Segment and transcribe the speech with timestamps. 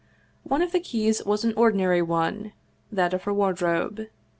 [0.41, 2.53] One of the keys was an ordinary one,
[2.91, 4.07] that of her wardrobe.